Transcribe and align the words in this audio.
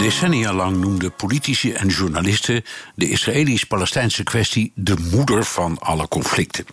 Decennia 0.00 0.52
lang 0.52 0.76
noemden 0.76 1.12
politici 1.12 1.72
en 1.72 1.88
journalisten 1.88 2.64
de 2.94 3.08
Israëlisch-Palestijnse 3.08 4.22
kwestie 4.22 4.72
de 4.74 4.96
moeder 5.10 5.44
van 5.44 5.78
alle 5.78 6.08
conflicten. 6.08 6.64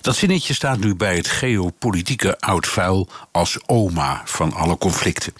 Dat 0.00 0.16
zinnetje 0.16 0.54
staat 0.54 0.78
nu 0.78 0.94
bij 0.94 1.16
het 1.16 1.28
geopolitieke 1.28 2.38
oud-vuil 2.38 3.08
als 3.32 3.58
oma 3.66 4.22
van 4.24 4.52
alle 4.52 4.78
conflicten. 4.78 5.32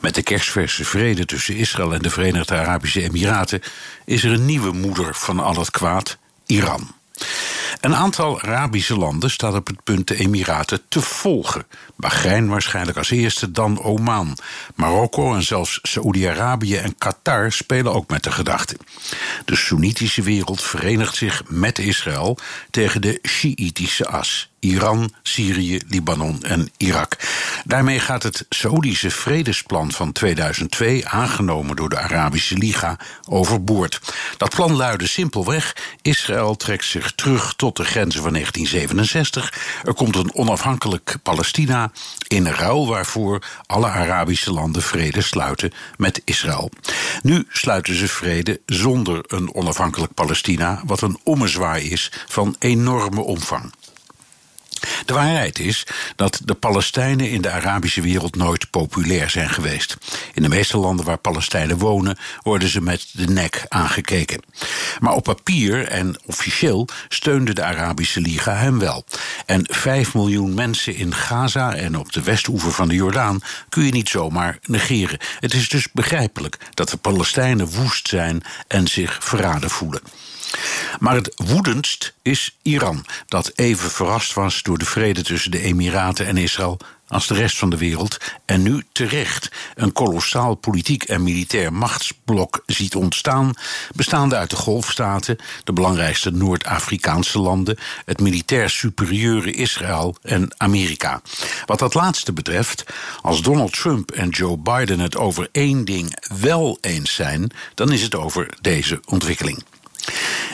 Met 0.00 0.14
de 0.14 0.22
kerstverse 0.22 0.84
vrede 0.84 1.24
tussen 1.24 1.56
Israël 1.56 1.94
en 1.94 2.02
de 2.02 2.10
Verenigde 2.10 2.54
Arabische 2.54 3.02
Emiraten 3.02 3.60
is 4.04 4.24
er 4.24 4.32
een 4.32 4.46
nieuwe 4.46 4.72
moeder 4.72 5.14
van 5.14 5.40
al 5.40 5.58
het 5.58 5.70
kwaad, 5.70 6.18
Iran. 6.46 6.90
Een 7.80 7.94
aantal 7.94 8.40
Arabische 8.40 8.96
landen 8.96 9.30
staat 9.30 9.54
op 9.54 9.66
het 9.66 9.84
punt 9.84 10.08
de 10.08 10.16
Emiraten 10.16 10.80
te 10.88 11.00
volgen. 11.00 11.66
Bahrein 11.96 12.48
waarschijnlijk 12.48 12.98
als 12.98 13.10
eerste, 13.10 13.50
dan 13.50 13.82
Oman. 13.82 14.38
Marokko 14.74 15.34
en 15.34 15.42
zelfs 15.42 15.78
Saoedi-Arabië 15.82 16.76
en 16.76 16.98
Qatar 16.98 17.52
spelen 17.52 17.94
ook 17.94 18.10
met 18.10 18.24
de 18.24 18.32
gedachte. 18.32 18.76
De 19.44 19.56
Soenitische 19.56 20.22
wereld 20.22 20.62
verenigt 20.62 21.16
zich 21.16 21.42
met 21.48 21.78
Israël 21.78 22.38
tegen 22.70 23.00
de 23.00 23.18
Sjiïtische 23.22 24.06
as. 24.06 24.49
Iran, 24.60 25.12
Syrië, 25.22 25.80
Libanon 25.88 26.42
en 26.42 26.70
Irak. 26.76 27.16
Daarmee 27.64 28.00
gaat 28.00 28.22
het 28.22 28.46
Saoedische 28.48 29.10
vredesplan 29.10 29.92
van 29.92 30.12
2002, 30.12 31.06
aangenomen 31.06 31.76
door 31.76 31.88
de 31.88 31.98
Arabische 31.98 32.56
Liga, 32.56 32.98
overboord. 33.28 34.00
Dat 34.36 34.54
plan 34.54 34.76
luidde 34.76 35.06
simpelweg: 35.06 35.76
Israël 36.02 36.56
trekt 36.56 36.84
zich 36.84 37.12
terug 37.12 37.54
tot 37.54 37.76
de 37.76 37.84
grenzen 37.84 38.22
van 38.22 38.32
1967. 38.32 39.80
Er 39.84 39.94
komt 39.94 40.16
een 40.16 40.34
onafhankelijk 40.34 41.16
Palestina, 41.22 41.90
in 42.28 42.46
ruil 42.46 42.86
waarvoor 42.86 43.42
alle 43.66 43.86
Arabische 43.86 44.52
landen 44.52 44.82
vrede 44.82 45.22
sluiten 45.22 45.72
met 45.96 46.22
Israël. 46.24 46.70
Nu 47.22 47.46
sluiten 47.48 47.94
ze 47.94 48.08
vrede 48.08 48.60
zonder 48.66 49.24
een 49.26 49.54
onafhankelijk 49.54 50.14
Palestina, 50.14 50.82
wat 50.84 51.00
een 51.00 51.18
ommezwaai 51.22 51.90
is 51.90 52.12
van 52.28 52.56
enorme 52.58 53.20
omvang. 53.20 53.72
De 55.10 55.16
waarheid 55.16 55.58
is 55.58 55.86
dat 56.16 56.40
de 56.44 56.54
Palestijnen 56.54 57.30
in 57.30 57.40
de 57.40 57.50
Arabische 57.50 58.00
wereld 58.00 58.36
nooit 58.36 58.70
populair 58.70 59.30
zijn 59.30 59.50
geweest. 59.50 59.96
In 60.34 60.42
de 60.42 60.48
meeste 60.48 60.76
landen 60.78 61.04
waar 61.04 61.18
Palestijnen 61.18 61.78
wonen, 61.78 62.18
worden 62.42 62.68
ze 62.68 62.80
met 62.80 63.08
de 63.12 63.26
nek 63.26 63.64
aangekeken. 63.68 64.42
Maar 64.98 65.12
op 65.12 65.24
papier 65.24 65.86
en 65.86 66.16
officieel 66.26 66.88
steunde 67.08 67.52
de 67.52 67.64
Arabische 67.64 68.20
Liga 68.20 68.54
hem 68.54 68.78
wel. 68.78 69.04
En 69.46 69.64
5 69.70 70.14
miljoen 70.14 70.54
mensen 70.54 70.94
in 70.94 71.14
Gaza 71.14 71.74
en 71.74 71.98
op 71.98 72.12
de 72.12 72.22
westoever 72.22 72.72
van 72.72 72.88
de 72.88 72.94
Jordaan 72.94 73.40
kun 73.68 73.84
je 73.84 73.92
niet 73.92 74.08
zomaar 74.08 74.58
negeren. 74.62 75.18
Het 75.40 75.54
is 75.54 75.68
dus 75.68 75.92
begrijpelijk 75.92 76.58
dat 76.74 76.88
de 76.88 76.96
Palestijnen 76.96 77.66
woest 77.66 78.08
zijn 78.08 78.42
en 78.68 78.88
zich 78.88 79.18
verraden 79.20 79.70
voelen. 79.70 80.00
Maar 80.98 81.14
het 81.14 81.32
woedendst 81.36 82.14
is 82.22 82.56
Iran, 82.62 83.06
dat 83.26 83.52
even 83.54 83.90
verrast 83.90 84.32
was 84.32 84.62
door 84.62 84.78
de 84.78 84.84
vrede 84.84 85.22
tussen 85.22 85.50
de 85.50 85.60
Emiraten 85.60 86.26
en 86.26 86.36
Israël 86.36 86.80
als 87.10 87.26
de 87.26 87.34
rest 87.34 87.58
van 87.58 87.70
de 87.70 87.76
wereld 87.76 88.16
en 88.44 88.62
nu 88.62 88.84
terecht 88.92 89.50
een 89.74 89.92
kolossaal 89.92 90.54
politiek 90.54 91.02
en 91.02 91.22
militair 91.22 91.72
machtsblok 91.72 92.62
ziet 92.66 92.94
ontstaan, 92.94 93.54
bestaande 93.94 94.36
uit 94.36 94.50
de 94.50 94.56
Golfstaten, 94.56 95.38
de 95.64 95.72
belangrijkste 95.72 96.30
Noord-Afrikaanse 96.30 97.38
landen, 97.38 97.78
het 98.04 98.20
militair 98.20 98.70
superieure 98.70 99.52
Israël 99.52 100.16
en 100.22 100.54
Amerika. 100.56 101.20
Wat 101.66 101.78
dat 101.78 101.94
laatste 101.94 102.32
betreft, 102.32 102.84
als 103.22 103.42
Donald 103.42 103.72
Trump 103.72 104.10
en 104.10 104.28
Joe 104.28 104.56
Biden 104.56 104.98
het 104.98 105.16
over 105.16 105.48
één 105.52 105.84
ding 105.84 106.16
wel 106.40 106.78
eens 106.80 107.14
zijn, 107.14 107.50
dan 107.74 107.92
is 107.92 108.02
het 108.02 108.14
over 108.14 108.48
deze 108.60 109.00
ontwikkeling. 109.04 109.64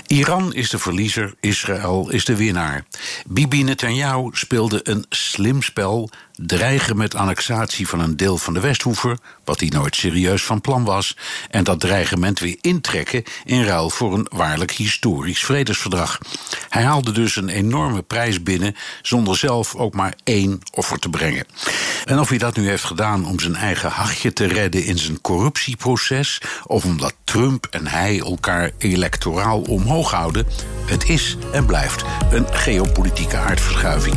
Iran 0.07 0.55
is 0.55 0.71
de 0.71 0.79
verliezer, 0.79 1.35
Israël 1.41 2.11
is 2.11 2.25
de 2.25 2.37
winnaar. 2.37 2.85
Bibi 3.27 3.63
Netanyahu 3.63 4.31
speelde 4.33 4.81
een 4.83 5.05
slim 5.09 5.63
spel, 5.63 6.11
dreigen 6.37 6.97
met 6.97 7.15
annexatie 7.15 7.89
van 7.89 8.01
een 8.01 8.17
deel 8.17 8.39
van 8.39 8.55
de 8.55 8.61
Westhoever, 8.61 9.19
wat 9.45 9.61
hij 9.61 9.69
nooit 9.69 9.97
serieus 9.97 10.45
van 10.45 10.61
plan 10.61 10.85
was, 10.85 11.17
en 11.51 11.65
dat 11.65 11.81
dreigement 11.81 12.39
weer 12.39 12.57
intrekken 12.61 13.23
in 13.45 13.65
ruil 13.65 13.91
voor 13.91 14.15
een 14.15 14.27
waarlijk 14.31 14.71
historisch 14.71 15.45
vredesverdrag. 15.45 16.19
Hij 16.69 16.83
haalde 16.83 17.13
dus 17.13 17.37
een 17.37 17.49
enorme 17.49 18.03
prijs 18.03 18.43
binnen 18.43 18.77
zonder 19.03 19.37
zelf 19.37 19.75
ook 19.75 19.95
maar 19.95 20.15
één 20.25 20.61
offer 20.71 20.99
te 20.99 21.11
brengen. 21.11 21.47
En 22.05 22.19
of 22.19 22.29
hij 22.29 22.39
dat 22.39 22.57
nu 22.57 22.69
heeft 22.69 22.85
gedaan 22.85 23.27
om 23.27 23.41
zijn 23.41 23.57
eigen 23.57 23.91
hachje 23.91 24.33
te 24.33 24.47
redden 24.47 24.85
in 24.85 24.99
zijn 24.99 25.21
corruptieproces, 25.21 26.41
of 26.67 26.85
omdat 26.85 27.15
Trump 27.25 27.67
en 27.71 27.87
hij 27.87 28.19
elkaar 28.19 28.71
electoraal 28.79 29.61
omhoog 29.61 30.11
houden, 30.11 30.47
het 30.87 31.09
is 31.09 31.37
en 31.53 31.67
blijft 31.67 32.05
een 32.31 32.47
geopolitieke 32.51 33.37
aardverschuiving. 33.37 34.17